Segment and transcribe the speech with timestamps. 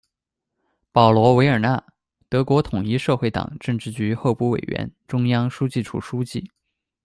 [0.91, 1.83] 保罗·维尔纳，
[2.27, 6.49] 德国统一社会党政治局候补委员、中央书记处书记。